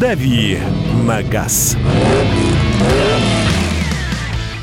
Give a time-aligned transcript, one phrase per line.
[0.00, 0.58] «Дави
[1.06, 1.76] на газ».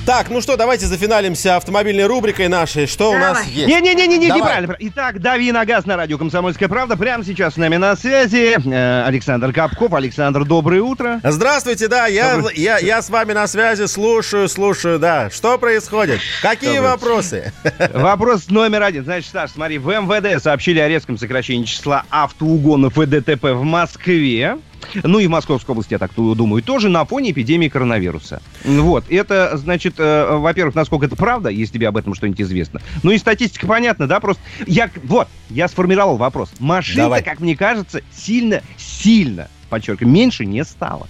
[0.06, 2.88] Так, ну что, давайте зафиналимся автомобильной рубрикой нашей.
[2.88, 3.68] Что у нас есть?
[3.70, 4.42] Не-не-не, Давай.
[4.42, 4.76] неправильно.
[4.80, 6.98] Итак, дави на газ на радио «Комсомольская правда».
[6.98, 9.94] Прямо сейчас с нами на связи э, Александр Капков.
[9.94, 11.22] Александр, доброе утро.
[11.24, 15.30] Здравствуйте, да, я, Добрый- я, я с вами на связи, слушаю, слушаю, да.
[15.30, 16.20] Что происходит?
[16.42, 16.92] Какие Добрый.
[16.92, 17.54] вопросы?
[17.94, 19.06] Вопрос номер один.
[19.06, 24.58] Значит, Саш, смотри, в МВД сообщили о резком сокращении числа автоугонов и ДТП в Москве.
[25.04, 28.42] Ну и в Московской области, я так думаю, тоже на фоне эпидемии коронавируса.
[28.64, 32.82] Вот, это, значит, э, во-первых, насколько это правда, если тебе об этом что-нибудь известно.
[33.02, 34.42] Ну и статистика понятна, да, просто...
[34.68, 36.52] Я, вот, я сформировал вопрос.
[36.60, 37.24] Машин-то, Давай.
[37.24, 41.08] как мне кажется, сильно, сильно, подчеркиваю, меньше не стало.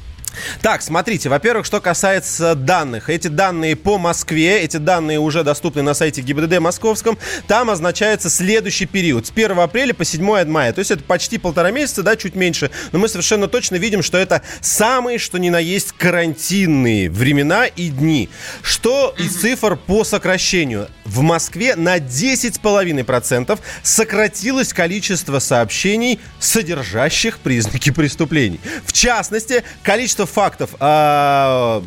[0.61, 3.09] Так, смотрите, во-первых, что касается данных.
[3.09, 7.17] Эти данные по Москве, эти данные уже доступны на сайте ГИБДД московском.
[7.47, 9.27] Там означается следующий период.
[9.27, 10.73] С 1 апреля по 7 мая.
[10.73, 12.71] То есть это почти полтора месяца, да, чуть меньше.
[12.91, 17.89] Но мы совершенно точно видим, что это самые, что ни на есть, карантинные времена и
[17.89, 18.29] дни.
[18.61, 20.87] Что из цифр по сокращению?
[21.13, 28.59] В Москве на 10,5% сократилось количество сообщений, содержащих признаки преступлений.
[28.83, 31.83] В частности, количество фактов а,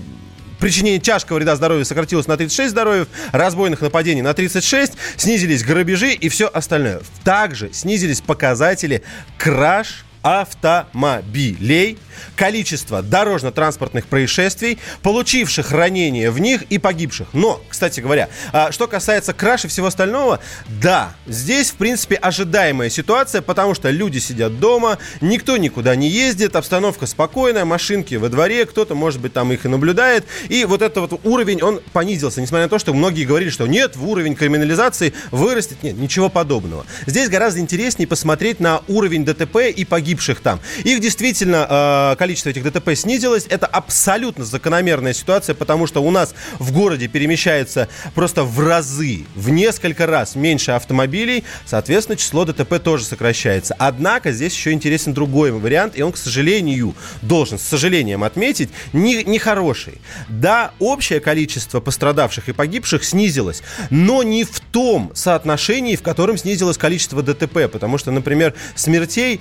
[0.60, 6.28] причинения тяжкого вреда здоровью сократилось на 36 здоровьев, разбойных нападений на 36, снизились грабежи и
[6.28, 7.00] все остальное.
[7.24, 9.02] Также снизились показатели
[9.38, 11.98] краж автомобилей,
[12.34, 17.28] количество дорожно-транспортных происшествий, получивших ранения в них и погибших.
[17.32, 22.90] Но, кстати говоря, а, что касается краш и всего остального, да, здесь, в принципе, ожидаемая
[22.90, 28.66] ситуация, потому что люди сидят дома, никто никуда не ездит, обстановка спокойная, машинки во дворе,
[28.66, 32.64] кто-то, может быть, там их и наблюдает, и вот этот вот уровень, он понизился, несмотря
[32.64, 36.84] на то, что многие говорили, что нет, в уровень криминализации вырастет, нет, ничего подобного.
[37.06, 40.60] Здесь гораздо интереснее посмотреть на уровень ДТП и погибших там.
[40.84, 46.34] Их действительно, э, количество этих ДТП снизилось, это абсолютно закономерная ситуация, потому что у нас
[46.58, 53.04] в городе перемещается просто в разы, в несколько раз меньше автомобилей, соответственно, число ДТП тоже
[53.04, 53.74] сокращается.
[53.78, 59.24] Однако здесь еще интересен другой вариант, и он, к сожалению, должен с сожалением отметить, не,
[59.24, 60.00] нехороший.
[60.28, 66.78] Да, общее количество пострадавших и погибших снизилось, но не в том соотношении, в котором снизилось
[66.78, 69.40] количество ДТП, потому что, например, смертей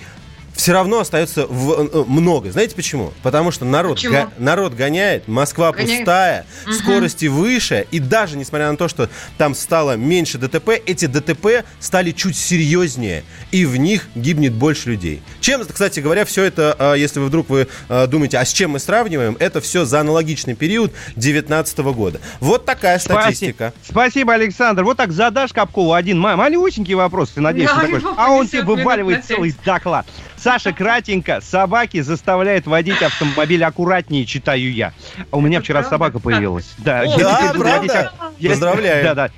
[0.55, 2.51] все равно остается в- э, много.
[2.51, 3.13] Знаете почему?
[3.23, 4.13] Потому что народ, Почему?
[4.13, 5.99] га- народ гоняет, Москва Гоняет.
[5.99, 11.65] пустая, скорости выше, и даже несмотря на то, что там стало меньше ДТП, эти ДТП
[11.79, 15.21] стали чуть серьезнее, и в них гибнет больше людей.
[15.41, 18.71] Чем, кстати говоря, все это, э, если вы вдруг вы э, думаете, а с чем
[18.71, 22.19] мы сравниваем, это все за аналогичный период 2019 года.
[22.39, 23.73] Вот такая статистика.
[23.83, 24.83] Спасибо, Спасибо, Александр.
[24.83, 28.61] Вот так задашь Капкову один ма- малюсенький вопрос, ты надеешься, Да, такой, а он тебе
[28.63, 30.05] вываливает целый доклад.
[30.45, 34.93] Саша, кратенько, собаки заставляют водить автомобиль аккуратнее, читаю я.
[35.31, 36.75] А у меня вчера собака появилась.
[36.77, 38.11] Да, да, правда?
[38.37, 39.03] водить Поздравляю.
[39.03, 39.31] Да, да.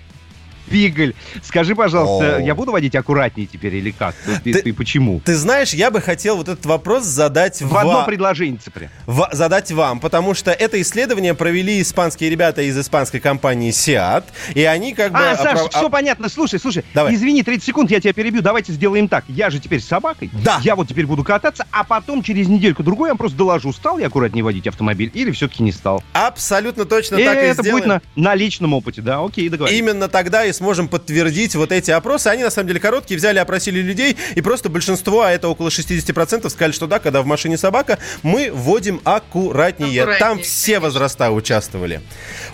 [0.69, 1.13] Бигль.
[1.43, 2.39] Скажи, пожалуйста, О.
[2.41, 4.15] я буду водить аккуратнее теперь или как?
[4.43, 5.21] Ты, Ты- ты почему?
[5.23, 8.89] Ты знаешь, я бы хотел вот этот вопрос задать В одно ва- предложение прям.
[9.05, 14.23] в- задать вам, потому что это исследование провели испанские ребята из испанской компании Seat,
[14.55, 15.19] и они как бы...
[15.19, 16.29] А, Саша, оправ- все понятно.
[16.29, 17.13] Слушай, слушай, Давай.
[17.15, 18.41] извини, 30 секунд, я тебя перебью.
[18.41, 19.25] Давайте сделаем так.
[19.27, 20.29] Я же теперь с собакой.
[20.43, 20.59] Да.
[20.63, 24.07] Я вот теперь буду кататься, а потом через недельку-другую я вам просто доложу, стал я
[24.07, 26.03] аккуратнее водить автомобиль или все-таки не стал.
[26.13, 29.23] Абсолютно точно И так и это будет на, на личном опыте, да?
[29.23, 29.79] Окей, договорились.
[29.79, 32.27] Именно тогда и сможем подтвердить вот эти опросы.
[32.27, 36.49] Они на самом деле короткие, взяли, опросили людей, и просто большинство, а это около 60%,
[36.49, 40.01] сказали, что да, когда в машине собака, мы водим аккуратнее.
[40.01, 40.87] Аккуратнее, Там все конечно.
[40.87, 42.01] возраста участвовали.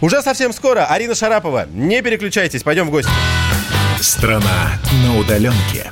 [0.02, 1.68] Уже совсем скоро Арина Шарапова.
[1.74, 3.12] Не переключайтесь, пойдем в гости.
[4.00, 5.92] Страна на удаленке.